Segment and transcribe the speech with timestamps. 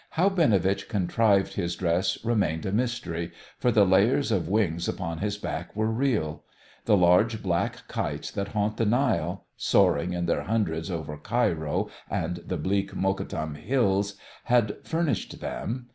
[0.17, 5.37] How Binovitch contrived his dress remained a mystery, for the layers of wings upon his
[5.37, 6.43] back were real;
[6.85, 12.37] the large black kites that haunt the Nile, soaring in their hundreds over Cairo and
[12.37, 15.89] the bleak Mokattam Hills, had furnished them.